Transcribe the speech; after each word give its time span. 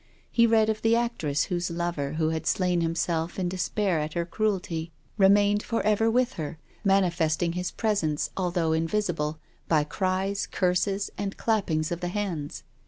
He 0.31 0.47
read 0.47 0.67
of 0.67 0.81
the 0.81 0.95
actress, 0.95 1.43
whose 1.43 1.69
lover, 1.69 2.13
who 2.13 2.29
had 2.29 2.47
slain 2.47 2.81
himself 2.81 3.37
in 3.37 3.47
despair 3.47 3.99
at 3.99 4.13
her 4.13 4.25
cruelty, 4.25 4.91
remained 5.15 5.61
for 5.61 5.83
ever 5.83 6.05
236 6.05 6.15
TONGUES 6.15 6.39
OF 6.39 6.89
CONSCIENCE. 6.89 6.89
with 6.89 6.89
her, 6.89 7.03
manifesting 7.03 7.53
his 7.53 7.71
presence, 7.71 8.29
although 8.35 8.73
in 8.73 8.87
visible, 8.87 9.37
by 9.67 9.83
cries, 9.83 10.47
curses, 10.47 11.11
and 11.19 11.37
clappings 11.37 11.91
of 11.91 11.99
the 11.99 12.07
hands. 12.07 12.63